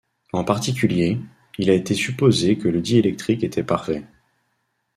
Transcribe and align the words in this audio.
En 0.33 0.43
particulier, 0.43 1.19
il 1.59 1.69
a 1.69 1.73
été 1.75 1.93
supposé 1.93 2.57
que 2.57 2.67
le 2.67 2.81
diélectrique 2.81 3.43
était 3.43 3.61
parfait. 3.61 4.03